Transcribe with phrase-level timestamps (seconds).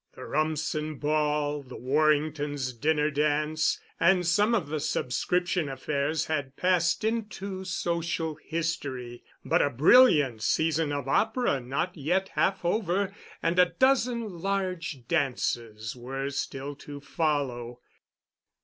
[0.15, 7.03] The Rumsen ball, the Warringtons' dinner dance, and some of the subscription affairs had passed
[7.03, 13.73] into social history, but a brilliant season of opera not yet half over and a
[13.77, 17.79] dozen large dances were still to follow.